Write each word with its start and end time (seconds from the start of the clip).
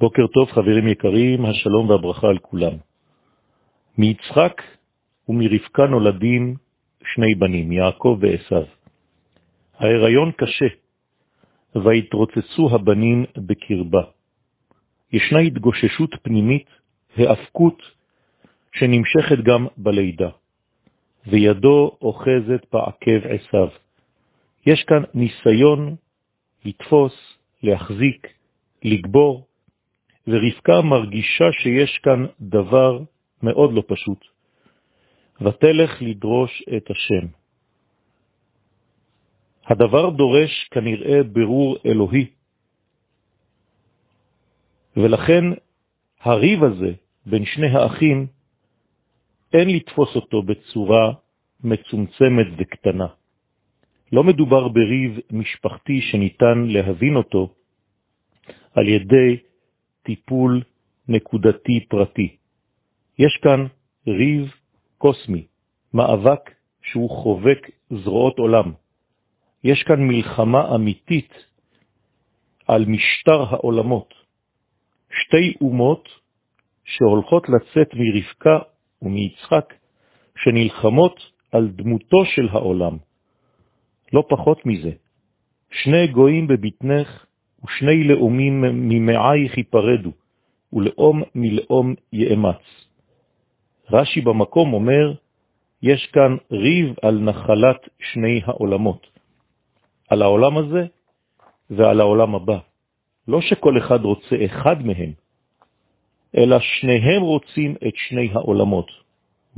בוקר 0.00 0.26
טוב 0.26 0.50
חברים 0.50 0.88
יקרים, 0.88 1.44
השלום 1.44 1.90
והברכה 1.90 2.28
על 2.28 2.38
כולם. 2.38 2.72
מיצחק 3.98 4.62
ומרבקה 5.28 5.86
נולדים 5.86 6.56
שני 7.14 7.34
בנים, 7.38 7.72
יעקב 7.72 8.18
ועשיו. 8.20 8.64
ההיריון 9.78 10.32
קשה, 10.32 10.66
והתרוצצו 11.74 12.68
הבנים 12.74 13.24
בקרבה. 13.36 14.02
ישנה 15.12 15.38
התגוששות 15.38 16.10
פנימית, 16.22 16.68
האפקות, 17.16 17.82
שנמשכת 18.72 19.44
גם 19.44 19.66
בלידה, 19.76 20.30
וידו 21.26 21.96
אוחזת 22.02 22.66
בעקב 22.72 23.20
עשיו. 23.24 23.68
יש 24.66 24.84
כאן 24.84 25.02
ניסיון 25.14 25.96
לתפוס, 26.64 27.14
להחזיק, 27.62 28.26
לגבור, 28.84 29.49
ורבקה 30.30 30.80
מרגישה 30.82 31.52
שיש 31.52 31.98
כאן 31.98 32.26
דבר 32.40 32.98
מאוד 33.42 33.72
לא 33.72 33.82
פשוט. 33.86 34.24
ותלך 35.40 36.02
לדרוש 36.02 36.62
את 36.76 36.90
השם. 36.90 37.26
הדבר 39.66 40.10
דורש 40.10 40.68
כנראה 40.70 41.22
ברור 41.22 41.76
אלוהי, 41.86 42.26
ולכן 44.96 45.44
הריב 46.20 46.64
הזה 46.64 46.92
בין 47.26 47.44
שני 47.44 47.66
האחים, 47.66 48.26
אין 49.52 49.68
לתפוס 49.68 50.16
אותו 50.16 50.42
בצורה 50.42 51.12
מצומצמת 51.64 52.46
וקטנה. 52.58 53.06
לא 54.12 54.24
מדובר 54.24 54.68
בריב 54.68 55.18
משפחתי 55.30 56.00
שניתן 56.00 56.64
להבין 56.66 57.16
אותו 57.16 57.54
על 58.74 58.88
ידי 58.88 59.49
טיפול 60.02 60.62
נקודתי 61.08 61.86
פרטי. 61.88 62.36
יש 63.18 63.38
כאן 63.42 63.66
ריב 64.06 64.54
קוסמי, 64.98 65.46
מאבק 65.94 66.50
שהוא 66.82 67.10
חובק 67.10 67.70
זרועות 67.90 68.38
עולם. 68.38 68.72
יש 69.64 69.82
כאן 69.82 70.00
מלחמה 70.08 70.74
אמיתית 70.74 71.32
על 72.68 72.84
משטר 72.84 73.42
העולמות. 73.50 74.14
שתי 75.10 75.54
אומות 75.60 76.08
שהולכות 76.84 77.48
לצאת 77.48 77.94
מרבקה 77.94 78.58
ומיצחק, 79.02 79.74
שנלחמות 80.36 81.20
על 81.52 81.68
דמותו 81.68 82.24
של 82.24 82.48
העולם. 82.48 82.96
לא 84.12 84.24
פחות 84.28 84.66
מזה. 84.66 84.90
שני 85.70 86.06
גויים 86.06 86.46
בבטנך 86.46 87.26
ושני 87.64 88.04
לאומים 88.04 88.60
ממעייך 88.60 89.58
ייפרדו, 89.58 90.10
ולאום 90.72 91.22
מלאום 91.34 91.94
יאמץ. 92.12 92.62
רש"י 93.90 94.20
במקום 94.20 94.72
אומר, 94.72 95.14
יש 95.82 96.06
כאן 96.06 96.36
ריב 96.50 96.94
על 97.02 97.18
נחלת 97.18 97.88
שני 97.98 98.40
העולמות, 98.44 99.06
על 100.08 100.22
העולם 100.22 100.58
הזה 100.58 100.86
ועל 101.70 102.00
העולם 102.00 102.34
הבא. 102.34 102.58
לא 103.28 103.40
שכל 103.40 103.78
אחד 103.78 104.04
רוצה 104.04 104.36
אחד 104.44 104.86
מהם, 104.86 105.12
אלא 106.36 106.56
שניהם 106.60 107.22
רוצים 107.22 107.74
את 107.88 107.92
שני 107.96 108.28
העולמות, 108.32 108.86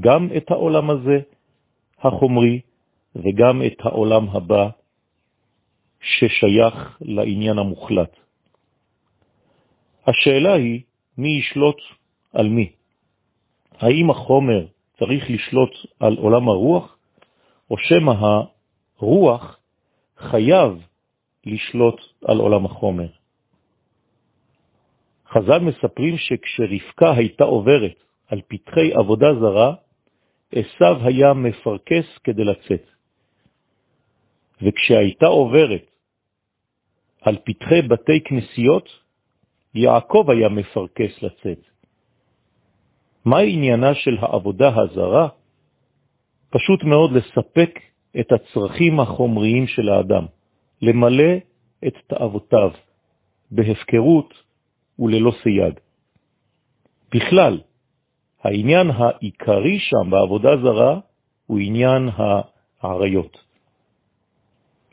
גם 0.00 0.28
את 0.36 0.50
העולם 0.50 0.90
הזה, 0.90 1.20
החומרי, 1.98 2.60
וגם 3.16 3.62
את 3.66 3.76
העולם 3.80 4.28
הבא, 4.28 4.68
ששייך 6.02 6.98
לעניין 7.00 7.58
המוחלט. 7.58 8.16
השאלה 10.06 10.54
היא, 10.54 10.80
מי 11.18 11.28
ישלוט 11.28 11.76
על 12.32 12.48
מי? 12.48 12.72
האם 13.78 14.10
החומר 14.10 14.66
צריך 14.98 15.30
לשלוט 15.30 15.70
על 16.00 16.16
עולם 16.16 16.48
הרוח, 16.48 16.96
או 17.70 17.76
שמא 17.78 18.12
הרוח 18.98 19.58
חייב 20.18 20.86
לשלוט 21.46 22.00
על 22.24 22.38
עולם 22.38 22.66
החומר? 22.66 23.08
חז"ל 25.28 25.58
מספרים 25.58 26.18
שכשרבקה 26.18 27.12
הייתה 27.16 27.44
עוברת 27.44 28.04
על 28.28 28.40
פתחי 28.48 28.94
עבודה 28.94 29.26
זרה, 29.40 29.74
עשיו 30.54 30.96
היה 31.04 31.34
מפרקס 31.34 32.18
כדי 32.24 32.44
לצאת. 32.44 32.86
וכשהייתה 34.62 35.26
עוברת 35.26 35.91
על 37.22 37.36
פתחי 37.44 37.82
בתי 37.82 38.20
כנסיות, 38.24 38.88
יעקב 39.74 40.24
היה 40.28 40.48
מפרקס 40.48 41.22
לצאת. 41.22 41.58
מה 43.24 43.38
עניינה 43.38 43.94
של 43.94 44.16
העבודה 44.20 44.70
הזרה? 44.76 45.28
פשוט 46.50 46.84
מאוד 46.84 47.10
לספק 47.12 47.80
את 48.20 48.32
הצרכים 48.32 49.00
החומריים 49.00 49.66
של 49.66 49.88
האדם, 49.88 50.26
למלא 50.82 51.32
את 51.86 51.94
תאוותיו 52.06 52.70
בהפקרות 53.50 54.34
וללא 54.98 55.32
סייג. 55.42 55.74
בכלל, 57.14 57.60
העניין 58.42 58.90
העיקרי 58.90 59.78
שם 59.78 60.10
בעבודה 60.10 60.56
זרה 60.56 61.00
הוא 61.46 61.58
עניין 61.58 62.08
העריות. 62.80 63.38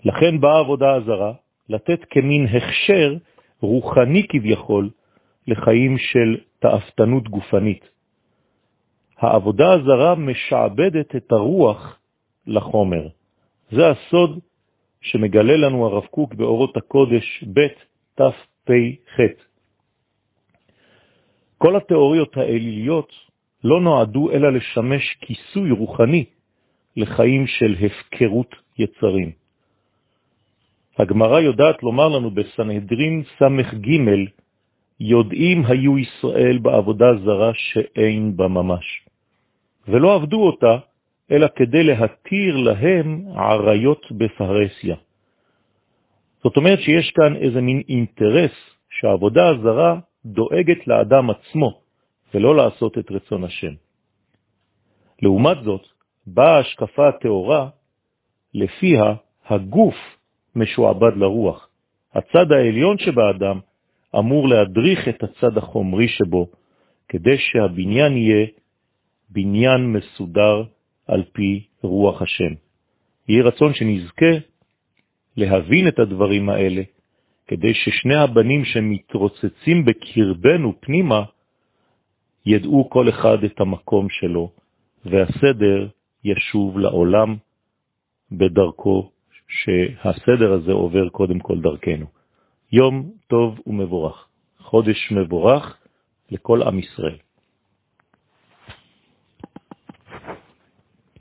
לכן 0.03 0.39
באה 0.39 0.57
העבודה 0.57 0.93
הזרה 0.93 1.33
לתת 1.69 2.05
כמין 2.09 2.47
הכשר 2.47 3.15
רוחני 3.61 4.27
כביכול 4.29 4.89
לחיים 5.47 5.97
של 5.97 6.37
תאפתנות 6.59 7.29
גופנית. 7.29 7.89
העבודה 9.17 9.73
הזרה 9.73 10.15
משעבדת 10.15 11.15
את 11.15 11.31
הרוח 11.31 11.99
לחומר. 12.47 13.07
זה 13.71 13.89
הסוד 13.89 14.39
שמגלה 15.01 15.57
לנו 15.57 15.85
הרב 15.85 16.05
קוק 16.05 16.33
באורות 16.33 16.77
הקודש 16.77 17.43
ב' 17.53 17.67
תפ"ח. 18.15 19.19
כל 21.57 21.75
התיאוריות 21.75 22.37
האליליות 22.37 23.13
לא 23.63 23.81
נועדו 23.81 24.31
אלא 24.31 24.49
לשמש 24.53 25.17
כיסוי 25.21 25.71
רוחני 25.71 26.25
לחיים 26.95 27.47
של 27.47 27.75
הפקרות 27.81 28.55
יצרים. 28.77 29.38
הגמרא 30.99 31.39
יודעת 31.39 31.83
לומר 31.83 32.07
לנו 32.07 32.31
בסנהדרין 32.31 33.23
ס"ג, 33.37 33.87
יודעים 34.99 35.65
היו 35.65 35.97
ישראל 35.97 36.57
בעבודה 36.57 37.05
זרה 37.23 37.51
שאין 37.53 38.37
בה 38.37 38.47
ממש, 38.47 38.85
ולא 39.87 40.15
עבדו 40.15 40.43
אותה, 40.43 40.77
אלא 41.31 41.47
כדי 41.55 41.83
להתיר 41.83 42.57
להם 42.57 43.23
עריות 43.35 44.11
בפרסיה. 44.11 44.95
זאת 46.43 46.57
אומרת 46.57 46.79
שיש 46.79 47.11
כאן 47.11 47.35
איזה 47.35 47.61
מין 47.61 47.81
אינטרס 47.89 48.55
שהעבודה 48.89 49.49
הזרה 49.49 49.99
דואגת 50.25 50.87
לאדם 50.87 51.29
עצמו, 51.29 51.81
ולא 52.33 52.55
לעשות 52.55 52.97
את 52.97 53.11
רצון 53.11 53.43
השם. 53.43 53.73
לעומת 55.21 55.57
זאת, 55.63 55.87
באה 56.27 56.59
השקפה 56.59 57.09
התאורה, 57.09 57.69
לפיה 58.53 59.13
הגוף 59.47 60.18
משועבד 60.59 61.17
לרוח. 61.17 61.69
הצד 62.13 62.51
העליון 62.51 62.97
שבאדם 62.97 63.59
אמור 64.19 64.47
להדריך 64.47 65.07
את 65.07 65.23
הצד 65.23 65.57
החומרי 65.57 66.07
שבו, 66.07 66.47
כדי 67.09 67.37
שהבניין 67.37 68.17
יהיה 68.17 68.45
בניין 69.29 69.93
מסודר 69.93 70.63
על 71.07 71.23
פי 71.33 71.63
רוח 71.81 72.21
השם. 72.21 72.53
יהיה 73.27 73.43
רצון 73.43 73.73
שנזכה 73.73 74.33
להבין 75.37 75.87
את 75.87 75.99
הדברים 75.99 76.49
האלה, 76.49 76.81
כדי 77.47 77.73
ששני 77.73 78.15
הבנים 78.15 78.65
שמתרוצצים 78.65 79.85
בקרבנו 79.85 80.73
פנימה, 80.79 81.23
ידעו 82.45 82.89
כל 82.89 83.09
אחד 83.09 83.43
את 83.43 83.61
המקום 83.61 84.07
שלו, 84.09 84.51
והסדר 85.05 85.87
ישוב 86.23 86.79
לעולם 86.79 87.35
בדרכו 88.31 89.11
שהסדר 89.49 90.53
הזה 90.53 90.71
עובר 90.71 91.09
קודם 91.09 91.39
כל 91.39 91.59
דרכנו. 91.59 92.05
יום 92.71 93.11
טוב 93.27 93.59
ומבורך, 93.67 94.27
חודש 94.59 95.11
מבורך 95.11 95.77
לכל 96.31 96.61
עם 96.63 96.79
ישראל. 96.79 97.17